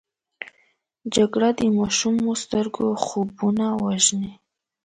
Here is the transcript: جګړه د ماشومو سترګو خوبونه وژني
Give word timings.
جګړه 1.15 1.49
د 1.59 1.61
ماشومو 1.77 2.29
سترګو 2.43 2.87
خوبونه 3.05 3.65
وژني 3.83 4.33